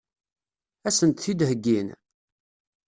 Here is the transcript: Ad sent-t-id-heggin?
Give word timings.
Ad 0.87 0.93
sent-t-id-heggin? 0.97 1.87